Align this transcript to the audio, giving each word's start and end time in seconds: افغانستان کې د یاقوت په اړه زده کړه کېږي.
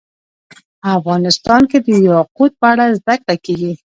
افغانستان 0.97 1.61
کې 1.69 1.77
د 1.85 1.87
یاقوت 2.09 2.51
په 2.59 2.65
اړه 2.71 2.85
زده 2.99 3.15
کړه 3.23 3.35
کېږي. 3.45 3.73